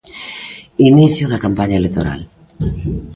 Inicio 0.89 1.25
da 1.29 1.43
campaña 1.45 1.79
electoral. 1.81 2.21